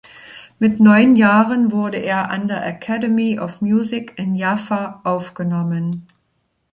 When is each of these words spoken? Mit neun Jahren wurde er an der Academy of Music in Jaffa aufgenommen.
Mit 0.57 0.79
neun 0.79 1.15
Jahren 1.15 1.71
wurde 1.71 1.97
er 1.99 2.31
an 2.31 2.47
der 2.47 2.65
Academy 2.65 3.37
of 3.37 3.61
Music 3.61 4.13
in 4.17 4.33
Jaffa 4.33 4.99
aufgenommen. 5.03 6.07